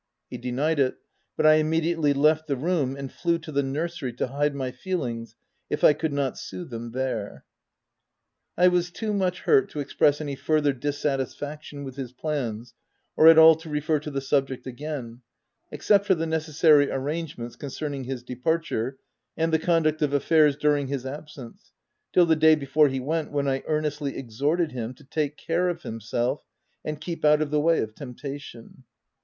He 0.31 0.39
denied 0.39 0.79
it; 0.79 0.97
but 1.37 1.45
I 1.45 1.57
immediately 1.57 2.11
left 2.11 2.47
the 2.47 2.55
room, 2.55 2.95
and 2.97 3.11
flew 3.13 3.37
to 3.37 3.51
the 3.51 3.61
nursery 3.61 4.11
to 4.13 4.29
hide 4.29 4.55
my 4.55 4.71
feel 4.71 5.03
ings, 5.03 5.35
if 5.69 5.83
I 5.83 5.93
could 5.93 6.11
not 6.11 6.39
sooth 6.39 6.71
them, 6.71 6.89
there. 6.89 7.45
I 8.57 8.67
was 8.67 8.89
too 8.89 9.13
much 9.13 9.41
hurt 9.41 9.69
to 9.69 9.79
express 9.79 10.19
any 10.19 10.35
further 10.35 10.73
dissatisfaction 10.73 11.83
with 11.83 11.97
his 11.97 12.13
plans, 12.13 12.73
or 13.15 13.27
at 13.27 13.37
all 13.37 13.53
to 13.57 13.69
refer 13.69 13.99
to 13.99 14.09
the 14.09 14.21
subject 14.21 14.65
again, 14.65 15.21
except 15.71 16.07
for 16.07 16.15
the 16.15 16.25
necessary 16.25 16.89
arrangements 16.89 17.55
concerning 17.55 18.05
his 18.05 18.23
departure 18.23 18.97
and 19.37 19.53
the 19.53 19.59
conduct 19.59 20.01
of 20.01 20.13
affairs 20.13 20.55
during 20.55 20.87
his 20.87 21.05
absence,— 21.05 21.73
till 22.11 22.25
the 22.25 22.35
day 22.35 22.55
before 22.55 22.87
he 22.87 22.99
went, 22.99 23.31
when 23.31 23.47
I 23.47 23.61
earnestly 23.67 24.17
exhorted 24.17 24.71
him 24.71 24.95
to 24.95 25.03
take 25.03 25.37
care 25.37 25.69
of 25.69 25.83
himself 25.83 26.43
and 26.83 26.99
keep 26.99 27.23
out 27.23 27.43
of 27.43 27.51
the 27.51 27.61
way 27.61 27.81
of 27.81 27.93
temptation. 27.93 28.85